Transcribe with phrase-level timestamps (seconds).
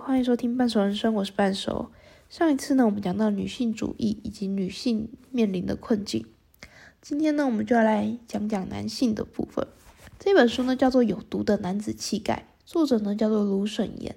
[0.00, 1.90] 欢迎收听半熟人生，我是半熟。
[2.30, 6.24] 上一次呢，我们讲到女性主义以及女性面临的困境。
[7.02, 9.66] 今天呢，我们就要来讲讲男性的部分。
[10.18, 14.16] 这本书呢，叫做《有毒的男子气概》，作者呢叫做卢沈言。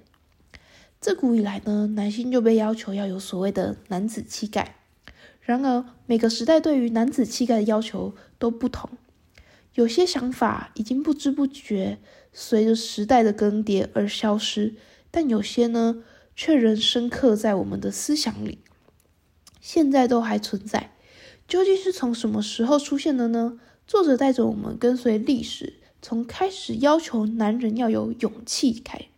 [1.01, 4.77] 自古以来呢，男性就被要求要有所谓的男子气概。
[5.41, 8.89] 然而，每个时代对于男子气概的要求都不同。
[9.73, 11.97] 有些想法已经不知不觉
[12.31, 14.75] 随着时代的更迭而消失，
[15.15, 16.03] 但有些呢，
[16.35, 18.57] 却仍深刻在我们的思想里，
[19.61, 20.95] 现在都还存在。
[21.47, 23.59] 究竟是从什么时候出现的呢？
[23.85, 29.09] 作者带着我们跟随历史，从开始要求男人要有勇气开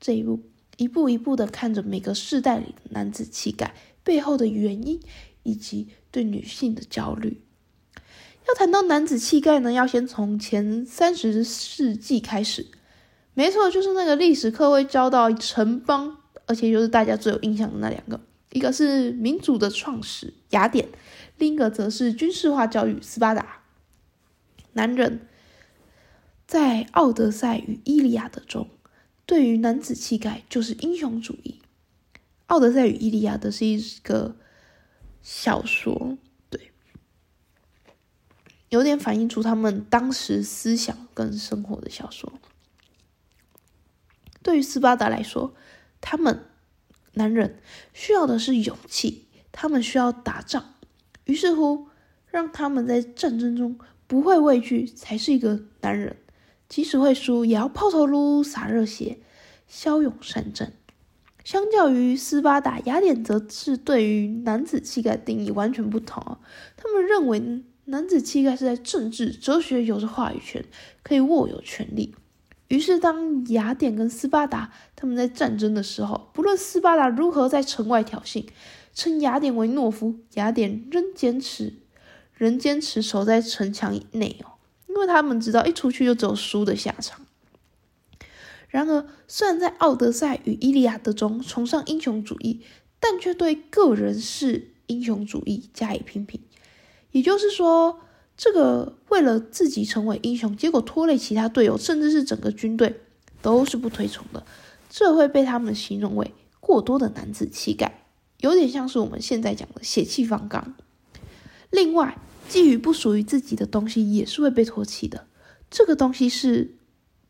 [0.00, 0.40] 这一步，
[0.78, 5.00] 一步一步的看着每个世代里的男子气概背后的原因，
[5.42, 7.42] 以及对女性的焦虑。
[8.48, 12.68] 要谈到男子气概呢，要先从前三十世纪开始。
[13.34, 20.88] 没错，就是那个历史课会教到城邦，而且就是大家最有印象的那两个，一个是民主的创始雅典，
[21.38, 23.62] 另一个则是军事化教育斯巴达。
[24.74, 25.26] 男人
[26.46, 28.68] 在《奥德赛》与《伊利亚德》中，
[29.24, 31.60] 对于男子气概就是英雄主义。
[32.46, 34.36] 《奥德赛》与《伊利亚德》是一个
[35.22, 36.18] 小说。
[36.50, 36.70] 对
[38.68, 42.30] 有点反映出他们当时思想跟生活的小说。
[44.42, 45.54] 对于斯巴达来说，
[46.00, 46.44] 他们
[47.14, 47.58] 男人
[47.92, 50.74] 需要的是勇气，他们需要打仗。
[51.24, 51.88] 于是乎，
[52.26, 56.16] 让他们在战争中不会畏惧，才是一个男人。
[56.68, 59.18] 即使会输，也要抛头颅、洒热血、
[59.66, 60.72] 骁勇善战。
[61.44, 66.38] 相较于斯巴达，雅典则是对于男子气概定义完全不同。
[66.76, 67.62] 他们认为。
[67.86, 70.64] 男子气概是在政治、哲学有着话语权，
[71.02, 72.14] 可以握有权力。
[72.72, 78.46] 于是，当雅典跟斯巴达他们在战争的时候，不论斯巴达如何在城外挑衅，
[78.94, 81.74] 称雅典为懦夫，雅典仍坚持，
[82.32, 84.56] 仍坚持守在城墙以内哦，
[84.88, 87.20] 因为他们知道一出去就只有输的下场。
[88.70, 92.62] 然而，虽然在《奥德赛》与《伊利亚德》中崇尚英雄主义，
[92.98, 96.40] 但却对个人是英雄主义加以批评。
[97.10, 98.00] 也就是说，
[98.34, 102.98] 这个为了自己成为英雄，结果拖累其他队友，甚至是整个军队，
[103.42, 104.42] 都是不推崇的。
[104.88, 108.06] 这会被他们形容为过多的男子气概，
[108.40, 110.74] 有点像是我们现在讲的血气方刚。
[111.68, 112.16] 另外，
[112.48, 115.26] 觊觎不属于自己的东西也是会被唾弃的。
[115.70, 116.76] 这个东西是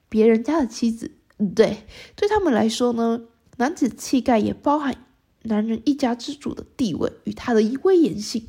[0.08, 1.10] 别人家的妻子，
[1.56, 3.22] 对，对他们来说呢，
[3.56, 5.04] 男子气概也包含
[5.42, 8.46] 男人一家之主的地位与他的威严性。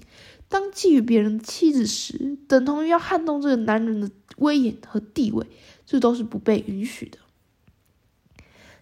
[0.53, 5.47] 当觊觎别人的妻子时，等同于要撼动这个男人的威严和地位，
[5.83, 7.17] 这都是不被允许的。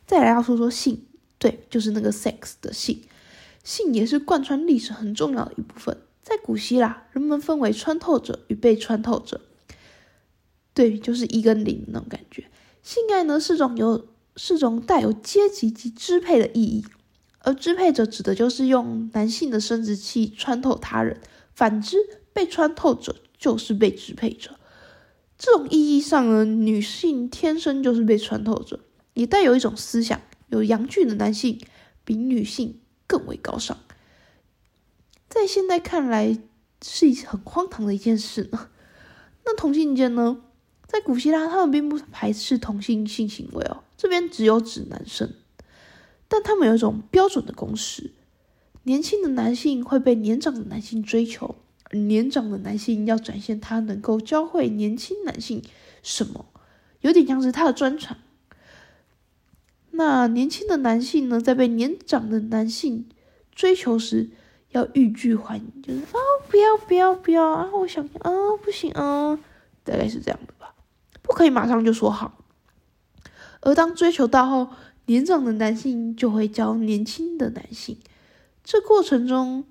[0.06, 1.06] 再来要说说性，
[1.40, 3.04] 对，就是那个 sex 的性，
[3.64, 5.96] 性也是贯穿历史很重要的一部分。
[6.22, 9.40] 在古希腊，人们分为穿透者与被穿透者，
[10.74, 12.50] 对，就是一跟零那种感觉。
[12.84, 16.86] 性爱呢是种有是种带有阶级及支配的意义，
[17.40, 21.22] 而支配者指的就是用男性的生殖器穿透他人。
[21.54, 21.98] 反之，
[22.34, 24.58] 被穿透者就是被支配者。
[25.38, 28.80] 这种意义上呢，女性天生就是被穿透者，
[29.14, 31.60] 也带有一种思想：有阳具的男性
[32.04, 33.78] 比女性更为高尚。
[35.28, 36.38] 在现在看来，
[36.84, 38.70] 是一很荒唐的一件事呢。
[39.46, 40.42] 那同性间呢，
[40.86, 45.34] 在古希腊，他们并不排斥同性性行为哦，这边只有指男生，
[46.28, 48.14] 但他们有一种标准的公式。
[48.84, 51.56] 年轻的男性会被年长的男性追求，
[51.92, 55.62] 而年长的男性要展现他能够教会年轻男性
[56.02, 56.46] 什么，
[57.02, 58.18] 有点像是他的专长。
[59.92, 63.08] 那年轻的男性呢，在被年长的男性
[63.54, 64.32] 追求时，
[64.72, 66.18] 要欲拒还迎，就是啊，
[66.50, 68.32] 不要不要不要啊，我想啊，
[68.64, 69.38] 不行啊，
[69.84, 70.74] 大概是这样的吧，
[71.22, 72.40] 不可以马上就说好。
[73.60, 74.70] 而当追求到后，
[75.06, 77.98] 年长的男性就会教年轻的男性。
[78.64, 79.66] 这过程中，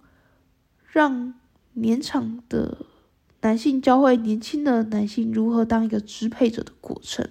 [0.87, 1.35] 让
[1.75, 2.87] 年长的
[3.43, 7.29] 男性教会年轻的男性如何当一个支配者的过程，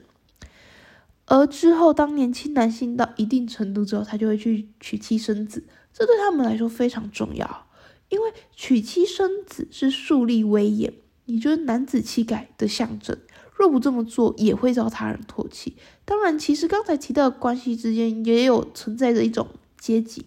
[1.25, 7.67] 而之后，当年轻男性到一定程度之后，他就会去娶妻生子，这对他们来说非常重要，
[8.09, 10.93] 因为娶妻生子是树立威严，
[11.25, 13.15] 也就是男子气概的象征。
[13.53, 15.75] 若不这么做，也会遭他人唾弃。
[16.05, 19.47] 当然，其实刚才提到的关系之间也有存在着一种
[19.77, 20.25] 阶级。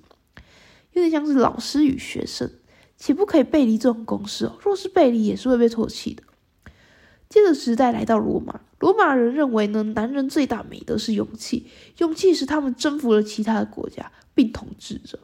[0.93, 2.51] 有点像是老师与学生，
[2.97, 4.59] 且不可以背离这种公式哦。
[4.63, 6.23] 若是背离，也是会被唾弃的。
[7.29, 11.67] 接着时代来到罗马，罗马人认为呢，男人最大美德是勇气，
[11.99, 15.19] 勇气使他们征服了其他的国家并统治着。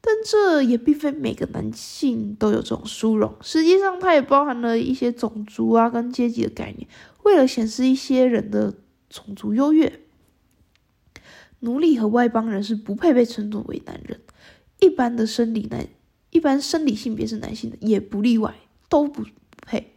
[0.00, 6.88] 但这也并非每个男性都有这种殊荣，实际上它也包含了一些种族啊跟阶级的概念，
[7.24, 8.74] 为了显示一些人的
[9.08, 10.00] 种族优越。
[11.60, 14.20] 奴隶和外邦人是不配被称作为男人，
[14.82, 15.86] 一般的生理男，
[16.30, 18.52] 一般生理性别是男性的也不例外，
[18.88, 19.24] 都不
[19.64, 19.94] 配。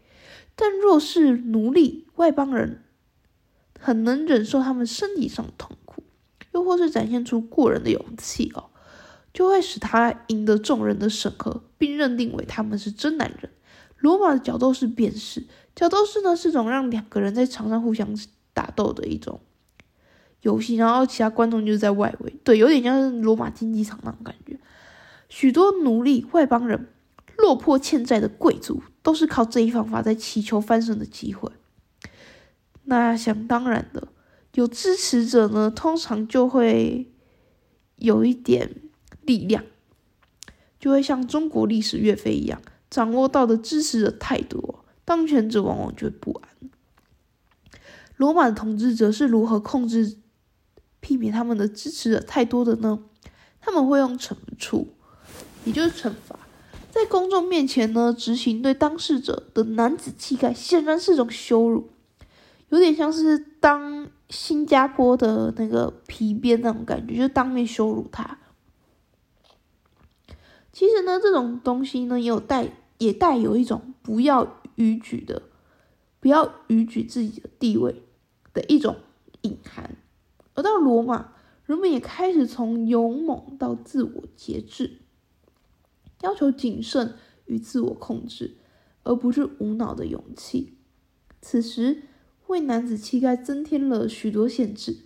[0.55, 2.83] 但若是奴隶、外邦人，
[3.79, 6.03] 很能忍受他们身体上的痛苦，
[6.53, 8.65] 又或是展现出过人的勇气哦，
[9.33, 13.49] 就会使他赢得众人的审核，并认定为他们是真男人。
[13.97, 15.45] 罗马的角斗士便是，
[15.75, 18.15] 角斗士呢是种让两个人在场上互相
[18.53, 19.41] 打斗的一种。
[20.41, 24.59] 游戏，然后其他观众就是在外围，对，有点像是罗马竞技场那种感觉。
[25.30, 26.88] 许多奴隶、外邦人、
[27.38, 31.51] 落魄欠债的贵族，都是靠这一方法在祈求翻身的机会。
[32.83, 34.10] 那想当然的，
[34.54, 37.12] 有支持者呢，通常就会
[37.95, 38.75] 有一点
[39.22, 39.63] 力量，
[40.80, 46.50] 就会像中国历史岳飞一样，掌握到的支持者太多，当权者往往就会不安。
[48.18, 50.18] 罗马的统治者是如何控制？
[51.01, 53.04] 避免他们的支持者太多的呢？
[53.62, 54.94] 他们会用惩处，
[55.65, 56.39] 也就是惩罚，
[56.91, 61.89] 在公众面前呢执行对当事者的男子气概，显然是种羞辱，
[62.69, 68.38] 有点像是当新加坡的那个皮鞭那种感觉，就当面羞辱他。
[70.71, 75.41] 其实呢，这种东西呢也有带，也带有一种不要逾矩的，
[76.19, 78.03] 不要逾矩自己的地位
[78.53, 78.97] 的一种
[79.41, 79.95] 隐含。
[80.53, 81.33] 而到罗马，
[81.65, 85.00] 人们也开始从勇猛到自我节制，
[86.25, 87.13] 要求谨慎
[87.45, 88.57] 与自我控制，
[89.04, 90.74] 而不是无脑的勇气。
[91.39, 92.01] 此时，
[92.48, 94.98] 为男子气概增添了许多限制。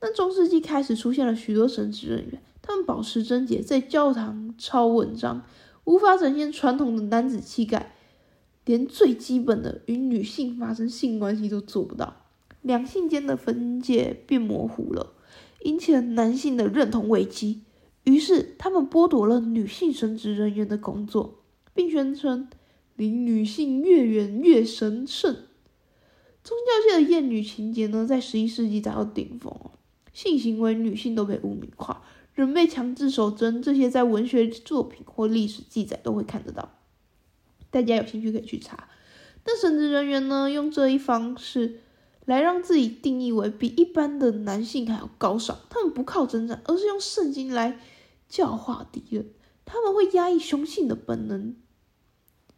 [0.00, 5.46] 但中世纪开始出现了许多神职人员，他们保持贞洁，在教堂抄文章，
[5.84, 7.94] 无法展现传统的男子气概，
[8.64, 12.22] 连最基本的与女性发生性关系都做不到。
[12.60, 15.12] 两性间的分界变模糊了，
[15.62, 17.62] 引起了男性的认同危机。
[18.04, 21.42] 于是，他们剥夺了女性神职人员的工作，
[21.74, 22.48] 并宣称
[22.96, 25.34] 离女性越远越神圣。
[26.42, 29.52] 宗教界的厌女情节呢，在十一世纪达到顶峰
[30.12, 32.02] 性行为女性都被污名化，
[32.34, 36.70] 人被强制守贞，这些在文学作品或历史记载都会看得到。
[37.70, 38.88] 大家有兴趣可以去查。
[39.42, 41.80] 但神职人员呢，用这一方式。
[42.26, 45.58] 来让自己定义为比一般的男性还要高尚。
[45.68, 47.78] 他们不靠征战，而是用圣经来
[48.28, 49.30] 教化敌人。
[49.64, 51.56] 他们会压抑雄性的本能，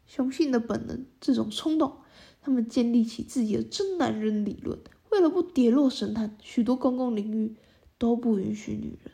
[0.07, 1.99] 雄性的本能这种冲动。
[2.41, 4.79] 他们建立起自己的真男人理论。
[5.11, 7.57] 为了不跌落神坛，许多公共领域
[7.99, 9.13] 都不允许女人。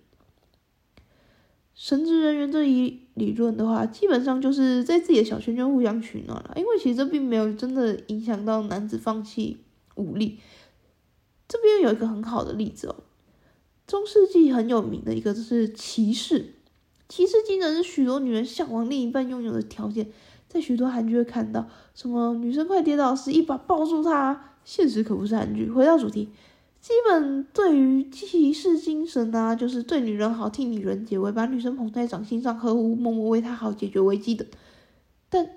[1.75, 6.53] 神职人员这一理论的话，基本上就是在自己的小圈圈互相取暖了。
[6.57, 9.59] 因为其实这并没有真的影响到男子放弃。
[9.95, 10.41] 武力，
[11.47, 13.05] 这边有一个很好的例子哦。
[13.87, 16.55] 中世纪很有名的一个就是骑士，
[17.09, 20.11] 骑士精神是许多女人向往另一半拥有的条件。
[20.49, 24.51] 在许多韩剧会看到，什么女生快跌倒时一把抱住她。
[24.65, 25.69] 现实可不是韩剧。
[25.69, 26.29] 回到主题，
[26.81, 34.47] 基本对于骑士精神啊，就是对女人好，替女人解围，把女生捧在掌心上，呵护默默为她好，解决危机的。
[35.29, 35.49] 但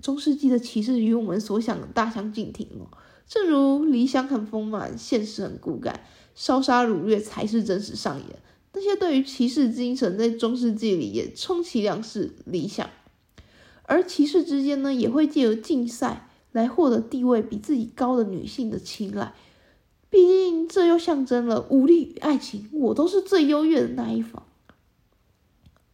[0.00, 2.96] 中世纪的骑士与我们所想的大相径庭哦。
[3.26, 6.04] 正如理想很丰满，现实很骨感，
[6.36, 8.38] 烧杀掳掠才是真实上演。
[8.72, 12.88] 那些对于骑士精神，在中世纪里也充其量是理想。
[13.82, 19.34] 而骑士之间呢，也会借由竞赛来获得地位比自己高的女性的青睐。
[20.10, 24.42] 毕竟这又象征了武力与爱情，我都是最优越的那一方。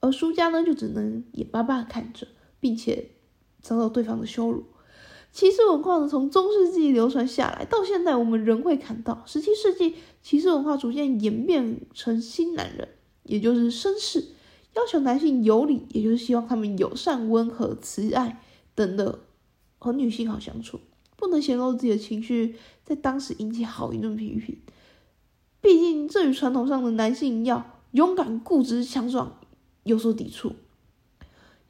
[0.00, 2.26] 而输家呢，就只能眼巴巴看着，
[2.58, 3.10] 并且
[3.60, 4.64] 遭到对方的羞辱。
[5.32, 9.22] 骑士文化呢，从中世纪流传下来，到现在我们仍会看到。
[9.26, 12.86] 十七世纪，骑士文化逐渐演变成新男人，
[13.22, 14.26] 也就是绅士，
[14.74, 18.42] 要求男性有礼，也就是希望他们友善、温和、慈爱
[18.74, 19.20] 等的，
[19.78, 20.80] 和女性好相处，
[21.16, 24.58] 不能显露自己的情绪，在当时引起好一顿批评。
[25.62, 29.38] 毕竟，这与传统上的男性要勇敢、固执、强壮
[29.84, 30.52] 有所抵触。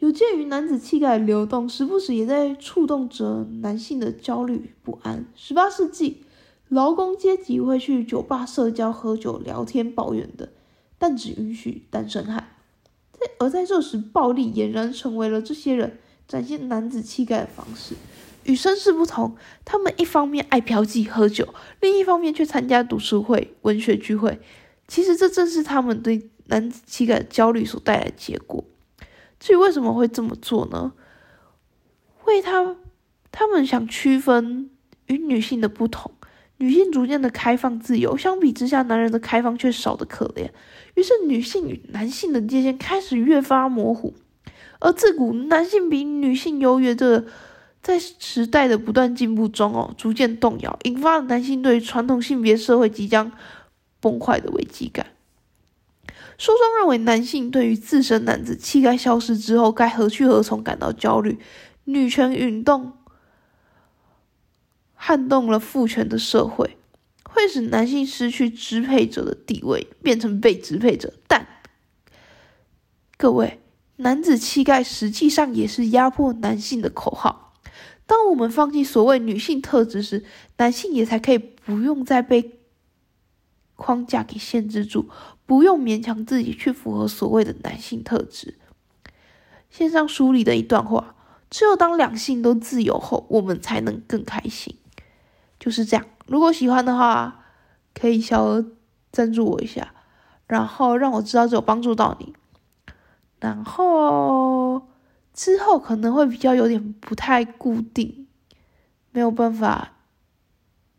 [0.03, 5.25] 有鉴于男子气概的流动，时不时也在触动着男性的焦虑不安。
[5.37, 6.25] 十八世纪，
[6.69, 10.51] 劳工阶级会去酒吧社交、喝酒、聊天、抱怨的，
[10.99, 12.49] 但只允许单身汉。
[13.13, 17.95] 在而在这时，暴力俨然成为了这些人展现男子气概的方式。
[18.43, 24.41] 与绅士不同，他们一方面爱嫖妓喝酒，另一方面却参加读书会、文学聚会。
[24.89, 28.65] 其实这正是他们对男子气概焦虑所带来的结果。
[29.43, 30.93] 至于为什么会这么做呢？
[32.27, 32.77] 为他，
[33.33, 34.71] 他们想区分
[35.07, 36.13] 与女性的不同。
[36.59, 40.49] 女性逐渐的开放自由，相比之下，男人的开放却少得可怜。
[40.95, 44.15] 于是，女性与男性的界限开始越发模糊。
[44.79, 47.25] 而自古男性比女性优越，这
[47.83, 53.33] 在时代的不断进步中哦，逐渐动摇，引发了男性对传统性别社会即将
[53.99, 55.09] 崩坏的危机感。
[56.39, 61.39] 书中认为，男性对于自身男子气概消失之后该何去何从感到焦虑。
[61.85, 62.95] 女权运动。
[65.05, 66.77] 撼动了父权的社会，
[67.25, 71.13] 会使男性失去支配者的地位，变成被支配者。
[71.27, 71.45] 但
[73.17, 73.61] 各位，
[73.97, 77.55] 男子气概实际上也是压迫男性的口号。
[78.07, 80.25] 当我们放弃所谓女性特质时，
[80.59, 82.61] 男性也才可以不用再被
[83.77, 85.09] 框架给限制住，
[85.47, 88.59] 不用勉强自己去符合所谓的男性特质。
[89.71, 91.15] 线上书里的一段话：
[91.51, 94.77] 只有当两性都自由后，我们才能更开心。
[95.59, 97.45] 就是这样，如果喜欢的话，
[97.95, 98.65] 可以小额
[99.11, 99.95] 赞助我一下，
[100.47, 102.35] 然后让我知道这有帮助到你。
[103.41, 104.89] 然后
[105.33, 108.29] 之后可能会比较有点不太固定，
[109.11, 109.93] 没有办法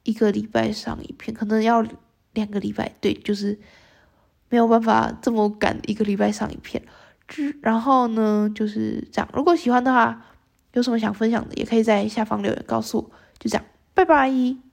[0.03, 1.85] 一个礼拜上一篇，可能要
[2.33, 2.91] 两个礼拜。
[2.99, 3.57] 对，就是
[4.49, 6.83] 没有办法这么赶一个礼拜上一片。
[7.27, 9.29] 之然后呢，就是这样。
[9.33, 10.25] 如果喜欢的话，
[10.73, 13.11] 有什么想分享的，也可以在下方留言告诉我。
[13.39, 13.65] 就这样。
[13.93, 14.72] 拜拜。